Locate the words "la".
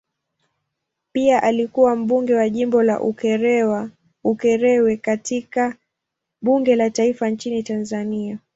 2.83-3.01, 6.75-6.89